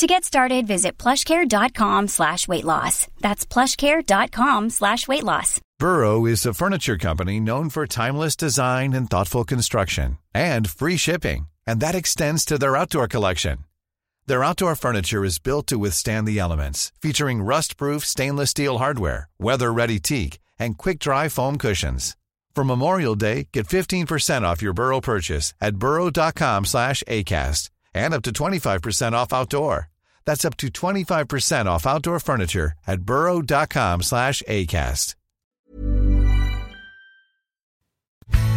[0.00, 3.06] To get started, visit plushcare.com slash weight loss.
[3.20, 5.60] That's plushcare.com slash weight loss.
[5.78, 11.48] Burrow is a furniture company known for timeless design and thoughtful construction and free shipping.
[11.66, 13.58] And that extends to their outdoor collection.
[14.24, 19.98] Their outdoor furniture is built to withstand the elements, featuring rust-proof stainless steel hardware, weather-ready
[19.98, 22.16] teak, and quick-dry foam cushions.
[22.54, 28.22] For Memorial Day, get 15% off your Burrow purchase at burrow.com slash ACAST and up
[28.22, 29.89] to 25% off outdoor.
[30.30, 35.16] That's up to 25% off outdoor furniture at burrow.com slash ACAST.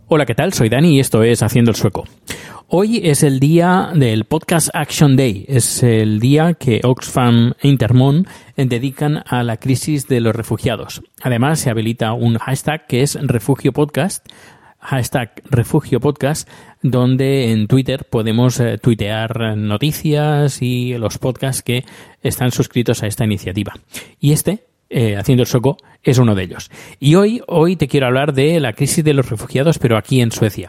[0.06, 0.52] Hola, ¿qué tal?
[0.52, 2.06] Soy Dani y esto es Haciendo el Sueco.
[2.72, 5.44] Hoy es el día del Podcast Action Day.
[5.48, 11.02] Es el día que Oxfam e Intermon dedican a la crisis de los refugiados.
[11.20, 14.24] Además, se habilita un hashtag que es Refugio Podcast,
[14.78, 16.48] hashtag Refugio Podcast,
[16.80, 21.84] donde en Twitter podemos eh, tuitear noticias y los podcasts que
[22.22, 23.74] están suscritos a esta iniciativa.
[24.20, 26.68] Y este eh, haciendo el soco, es uno de ellos.
[26.98, 30.32] Y hoy, hoy te quiero hablar de la crisis de los refugiados, pero aquí en
[30.32, 30.68] Suecia.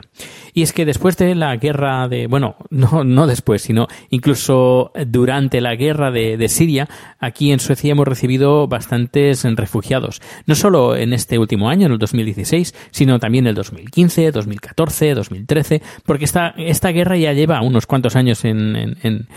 [0.54, 5.60] Y es que después de la guerra de, bueno, no, no después, sino incluso durante
[5.60, 6.88] la guerra de, de Siria,
[7.20, 10.22] aquí en Suecia hemos recibido bastantes refugiados.
[10.46, 15.16] No solo en este último año, en el 2016, sino también en el 2015, 2014,
[15.16, 19.28] 2013, porque esta, esta guerra ya lleva unos cuantos años en, en, en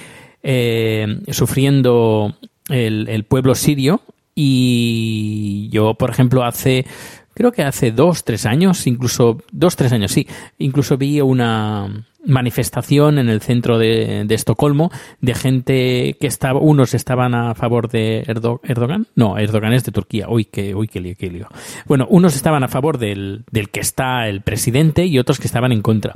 [0.42, 2.36] eh, sufriendo
[2.68, 4.02] el, el pueblo sirio
[4.34, 6.86] y yo, por ejemplo, hace,
[7.34, 10.26] creo que hace dos, tres años, incluso, dos, tres años, sí,
[10.58, 14.90] incluso vi una manifestación en el centro de, de Estocolmo
[15.20, 19.92] de gente que estaba, unos estaban a favor de Erdo, Erdogan, no, Erdogan es de
[19.92, 21.48] Turquía, uy, que, uy, qué lío, qué lío.
[21.86, 25.72] Bueno, unos estaban a favor del, del que está el presidente y otros que estaban
[25.72, 26.14] en contra.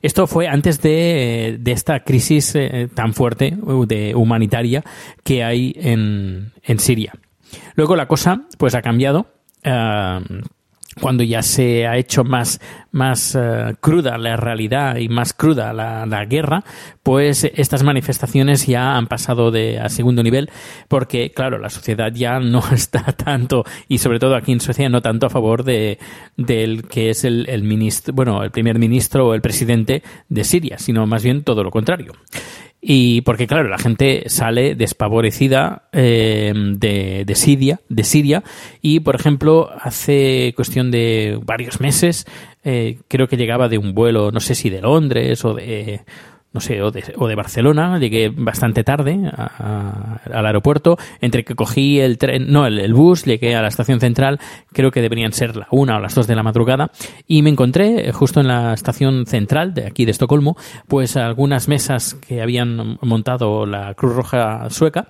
[0.00, 4.84] Esto fue antes de, de esta crisis eh, tan fuerte de humanitaria
[5.24, 7.14] que hay en, en Siria.
[7.74, 9.26] Luego la cosa pues ha cambiado.
[9.64, 10.22] Uh,
[10.98, 12.60] cuando ya se ha hecho más,
[12.90, 16.64] más uh, cruda la realidad y más cruda la, la, guerra,
[17.02, 20.50] pues estas manifestaciones ya han pasado de, a segundo nivel,
[20.88, 25.00] porque claro, la sociedad ya no está tanto, y sobre todo aquí en Suecia, no
[25.00, 25.98] tanto a favor de
[26.36, 30.78] del que es el, el ministro, bueno, el primer ministro o el presidente de Siria,
[30.78, 32.12] sino más bien todo lo contrario.
[32.80, 38.44] Y porque, claro, la gente sale despavorecida eh, de, de, Siria, de Siria.
[38.80, 42.26] Y, por ejemplo, hace cuestión de varios meses,
[42.62, 46.02] eh, creo que llegaba de un vuelo, no sé si de Londres o de
[46.52, 52.00] no sé, o de, o de, Barcelona, llegué bastante tarde al aeropuerto, entre que cogí
[52.00, 54.40] el tren, no, el, bus, llegué a la estación central,
[54.72, 56.90] creo que deberían ser la una o las dos de la madrugada,
[57.26, 62.14] y me encontré justo en la estación central de aquí de Estocolmo, pues algunas mesas
[62.14, 65.08] que habían montado la Cruz Roja sueca,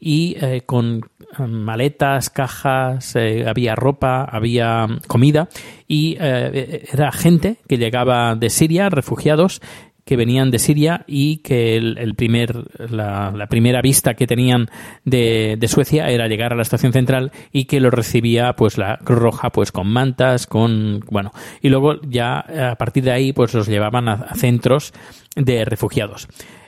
[0.00, 1.02] y eh, con
[1.38, 5.48] maletas, cajas, eh, había ropa, había comida
[5.86, 9.60] y eh, era gente que llegaba de Siria, refugiados,
[10.10, 14.68] que venían de Siria y que el, primer, la, primera vista que tenían
[15.04, 18.98] de, de, Suecia era llegar a la estación central y que lo recibía pues la
[19.04, 21.30] Cruz Roja pues con mantas, con bueno
[21.62, 24.92] y luego ya a partir de ahí pues los llevaban a, centros
[25.36, 26.26] de refugiados.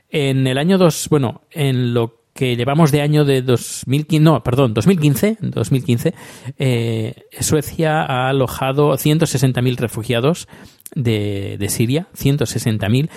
[0.09, 4.75] En el año 2, bueno, en lo que llevamos de año de 2015, no, perdón,
[4.75, 6.15] 2015, 2015
[6.59, 10.49] eh, Suecia ha alojado 160.000 refugiados
[10.95, 13.11] de, de Siria, 160.000,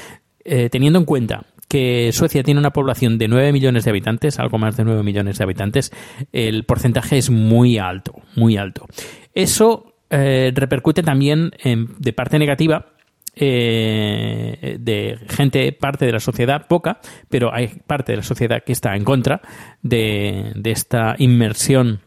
[0.43, 4.57] eh, teniendo en cuenta que Suecia tiene una población de 9 millones de habitantes, algo
[4.57, 5.91] más de 9 millones de habitantes,
[6.31, 8.85] el porcentaje es muy alto, muy alto.
[9.34, 12.94] Eso eh, repercute también de parte negativa
[13.35, 16.99] eh, de gente, parte de la sociedad, poca,
[17.29, 19.41] pero hay parte de la sociedad que está en contra
[19.82, 21.99] de, esta inmersión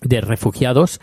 [0.00, 1.00] de refugiados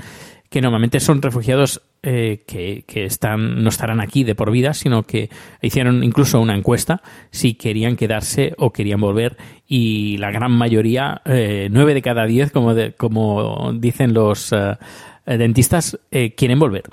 [0.49, 5.29] que normalmente son refugiados eh, que, están, no estarán aquí de por vida, sino que
[5.61, 11.67] hicieron incluso una encuesta si querían quedarse o querían volver y la gran mayoría, eh,
[11.69, 14.77] nueve de cada diez, como, de, como dicen los uh,
[15.25, 16.83] dentistas, eh, quieren volver.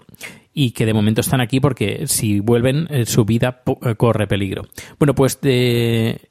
[0.58, 4.62] Y que de momento están aquí porque si vuelven eh, su vida eh, corre peligro.
[4.98, 6.30] Bueno, pues de,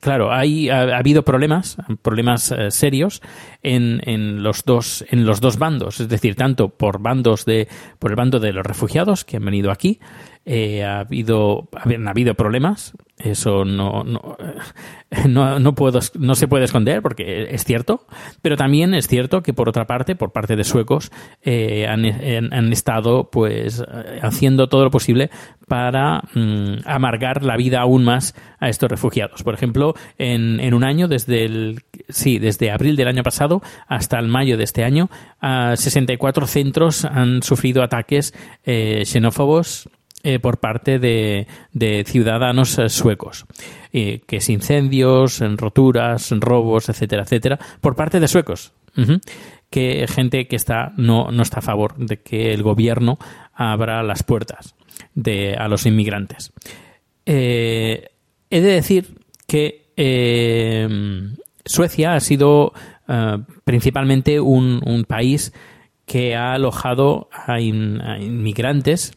[0.00, 3.22] Claro, hay, ha, ha habido problemas, problemas eh, serios
[3.64, 7.66] en, en los dos, en los dos bandos, es decir, tanto por bandos de,
[7.98, 9.98] por el bando de los refugiados que han venido aquí,
[10.84, 14.36] ha habido, han habido problemas, eso no, no,
[15.10, 18.06] eh, no, no puedo, no se puede esconder porque es cierto,
[18.42, 21.10] pero también es cierto que por otra parte, por parte de suecos,
[21.42, 22.04] eh, han,
[22.52, 25.30] han- estado pues eh, haciendo todo lo posible
[25.66, 29.42] para mm, amargar la vida aún más a estos refugiados.
[29.42, 34.18] Por ejemplo, en, en un año, desde el sí, desde abril del año pasado hasta
[34.18, 35.08] el mayo de este año,
[35.40, 38.34] a 64 centros han sufrido ataques
[39.04, 39.88] xenófobos
[40.26, 41.46] eh, por parte de,
[42.04, 43.46] ciudadanos eh, suecos.
[43.92, 48.72] Que es incendios, en roturas, robos, etcétera, etcétera, por parte de suecos.
[49.70, 53.18] Que gente que está no, no está a favor de que el gobierno
[53.54, 54.74] abra las puertas
[55.14, 56.52] de, a los inmigrantes.
[57.24, 58.10] Eh,
[58.50, 60.88] he de decir que eh,
[61.64, 62.72] Suecia ha sido
[63.62, 65.52] principalmente un, país
[66.04, 69.12] que ha alojado a inmigrantes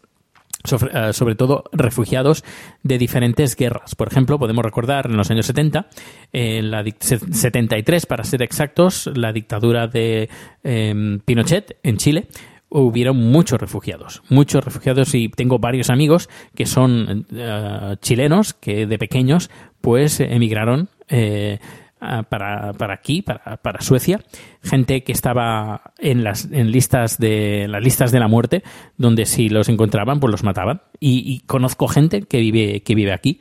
[0.69, 2.43] sobre, eh, sobre todo refugiados
[2.83, 3.95] de diferentes guerras.
[3.95, 5.87] Por ejemplo, podemos recordar en los años 70,
[6.31, 10.29] en la dic- se- 73 para ser exactos, la dictadura de
[10.63, 12.27] eh, Pinochet en Chile,
[12.69, 18.97] hubieron muchos refugiados, muchos refugiados y tengo varios amigos que son eh, chilenos que de
[18.99, 19.49] pequeños
[19.81, 21.57] pues emigraron eh,
[21.99, 24.21] para, para aquí, para, para Suecia,
[24.63, 28.63] gente que estaba en las en listas de las listas de la muerte,
[28.97, 30.81] donde si los encontraban, pues los mataban.
[30.99, 33.39] Y, conozco gente que vive, que vive aquí.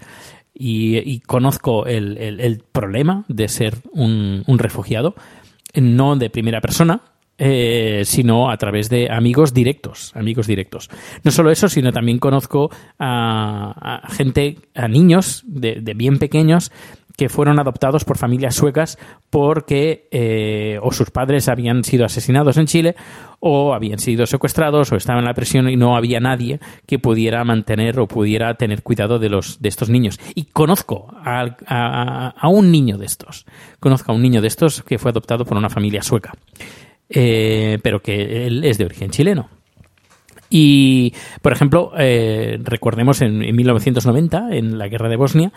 [0.54, 5.14] Y, conozco el, el- el problema de ser un, un refugiado,
[5.74, 7.00] no de primera persona,
[7.40, 10.90] eh, sino a través de amigos directos, amigos directos.
[11.22, 16.72] No solo eso, sino también conozco a, a gente, a niños de, de bien pequeños
[17.18, 18.96] que fueron adoptados por familias suecas
[19.28, 22.94] porque eh, o sus padres habían sido asesinados en Chile
[23.40, 27.42] o habían sido secuestrados o estaban en la prisión y no había nadie que pudiera
[27.42, 30.20] mantener o pudiera tener cuidado de los de estos niños.
[30.36, 33.46] Y conozco a, un niño de estos.
[33.80, 36.34] Conozco a un niño de estos que fue adoptado por una familia sueca,
[37.08, 39.48] eh, pero que él es de origen chileno.
[40.50, 41.12] Y,
[41.42, 45.52] por ejemplo, eh, recordemos en, en 1990, en la guerra de Bosnia,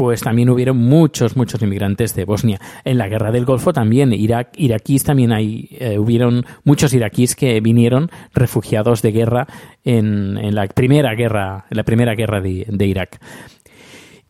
[0.00, 2.58] pues también hubieron muchos, muchos inmigrantes de Bosnia.
[2.86, 7.60] En la guerra del Golfo también, Irak, iraquíes también hay, eh, hubieron muchos iraquíes que
[7.60, 9.46] vinieron refugiados de guerra
[9.84, 13.20] en, en la primera guerra, en la primera guerra de, de Irak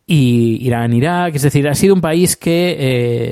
[0.05, 2.75] y Irán, Irak, es decir, ha sido un país que,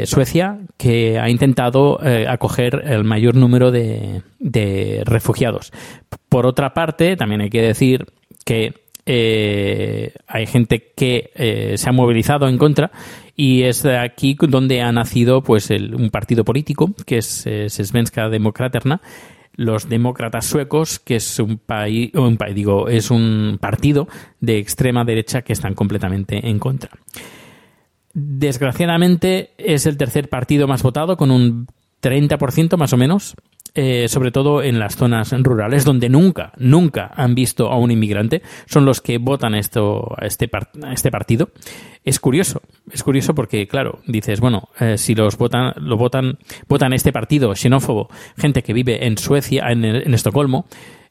[0.02, 5.74] eh, Suecia, que ha intentado eh, acoger el mayor número de, de refugiados.
[6.30, 8.06] Por otra parte, también hay que decir
[8.46, 8.76] que
[9.12, 12.92] eh, hay gente que eh, se ha movilizado en contra
[13.36, 18.30] y es de aquí donde ha nacido pues un partido político que es eh, Svenska
[18.30, 19.02] Demokraterna
[19.56, 24.08] los demócratas suecos, que es un país, un país, digo, es un partido
[24.40, 26.92] de extrema derecha que están completamente en contra.
[28.14, 31.68] Desgraciadamente es el tercer partido más votado con un
[32.02, 33.36] 30% más o menos,
[33.76, 38.42] eh, sobre todo en las zonas rurales donde nunca, nunca han visto a un inmigrante,
[38.66, 40.50] son los que votan esto, a este,
[40.92, 41.50] este partido.
[42.04, 42.62] Es curioso,
[42.92, 47.56] es curioso porque, claro, dices, bueno, eh, si los votan, lo votan, votan este partido
[47.56, 50.66] xenófobo, gente que vive en Suecia, en Estocolmo,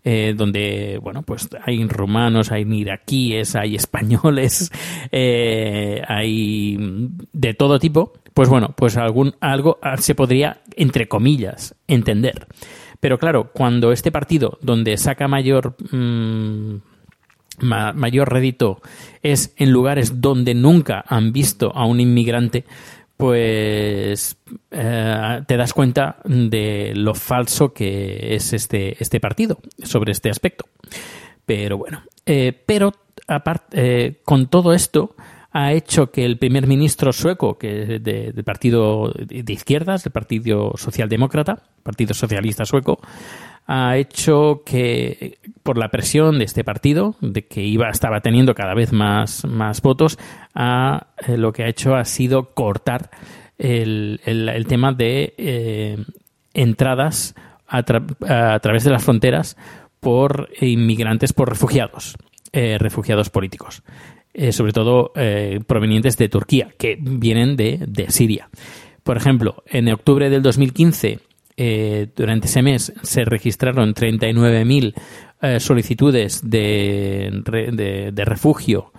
[0.05, 4.71] eh, donde, bueno, pues hay rumanos, hay iraquíes, hay españoles,
[5.13, 6.77] eh, hay
[7.33, 12.47] de todo tipo, pues bueno, pues algún, algo ah, se podría, entre comillas, entender.
[13.01, 16.77] Pero claro, cuando este partido, donde saca mayor mm,
[17.61, 18.81] ma- mayor rédito
[19.23, 22.65] es en lugares donde nunca han visto a un inmigrante,
[23.19, 24.39] pues
[24.71, 30.67] eh, te das cuenta de lo falso que es este, este partido sobre este aspecto.
[31.45, 32.93] Pero bueno, eh, pero
[33.27, 35.17] aparte, con todo esto
[35.51, 41.65] ha hecho que el primer ministro sueco, que del partido de izquierdas, el Partido Socialdemócrata,
[41.83, 43.01] Partido Socialista Sueco,
[43.71, 48.73] ha hecho que por la presión de este partido, de que iba estaba teniendo cada
[48.75, 50.19] vez más, más votos,
[50.55, 53.11] ha- eh, lo que ha hecho ha sido cortar
[53.59, 55.99] el, el- tema de eh,
[56.55, 57.35] entradas
[57.67, 59.57] a, tra- a través de las fronteras
[60.01, 62.17] por inmigrantes, por refugiados,
[62.53, 63.83] eh, refugiados políticos,
[64.53, 65.13] sobre todo
[65.67, 68.49] provenientes de Turquía, que vienen de, de Siria.
[69.03, 71.19] Por ejemplo, en octubre del 2015,
[71.61, 74.95] eh, durante ese mes, se registraron 39.000
[75.43, 78.93] eh, solicitudes de, de, de refugio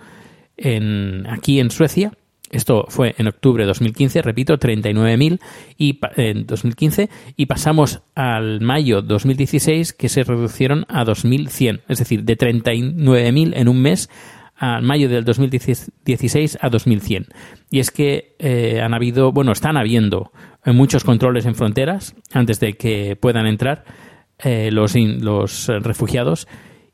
[0.58, 2.12] en, aquí en Suecia.
[2.50, 5.40] Esto fue en octubre de 2015, repito, 39.000
[5.78, 12.24] y en 2015 y pasamos al mayo 2016 que se reducieron a 2.100, es decir,
[12.24, 14.10] de 39.000 en un mes
[14.60, 17.28] al mayo del 2016 a 2100.
[17.70, 20.32] Y es que eh, han habido, bueno, están habiendo
[20.66, 23.84] muchos controles en fronteras antes de que puedan entrar
[24.38, 26.48] eh, los, los refugiados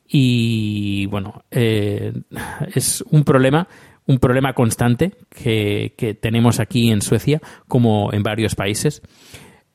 [0.08, 3.68] y bueno, es un problema
[4.06, 9.02] un problema constante que, tenemos aquí en Suecia, como en varios países.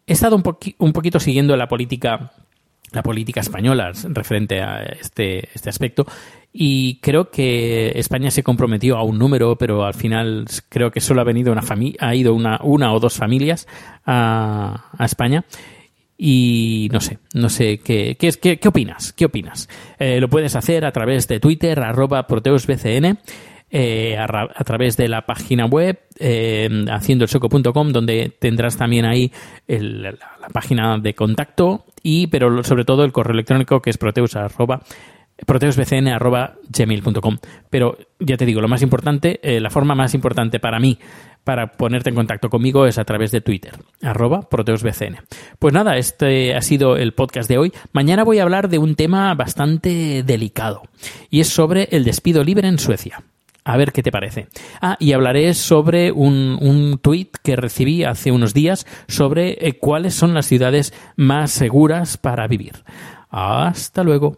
[0.07, 0.43] He estado un,
[0.77, 2.31] un poquito siguiendo la política
[2.91, 6.05] la política española referente a este, este aspecto
[6.53, 11.21] y creo que España se comprometió a un número, pero al final creo que solo
[11.21, 13.67] ha venido una familia, ha ido una, o dos familias
[14.05, 15.45] a, España
[16.17, 19.69] y no sé, no sé qué, qué, qué, qué opinas, qué opinas.
[19.97, 23.17] Eh, lo puedes hacer a través de Twitter arroba proteusbcn
[23.73, 29.31] eh, a, través de la página web eh, haciendoelsoco.com donde tendrás también ahí
[29.65, 30.13] la,
[30.51, 34.35] página de contacto y pero sobre todo el correo electrónico que es proteus
[35.45, 37.37] proteusbcn.gmail.com
[37.69, 40.99] Pero ya te digo, lo más importante, eh, la forma más importante para mí
[41.43, 44.41] para ponerte en contacto conmigo es a través de Twitter, arroba.
[45.59, 47.73] Pues nada, este ha sido el podcast de hoy.
[47.93, 50.83] Mañana voy a hablar de un tema bastante delicado
[51.29, 53.23] y es sobre el despido libre en Suecia.
[53.63, 54.47] A ver qué te parece.
[54.81, 60.15] Ah, y hablaré sobre un, un tuit que recibí hace unos días sobre eh, cuáles
[60.15, 62.83] son las ciudades más seguras para vivir.
[63.29, 64.37] Hasta luego.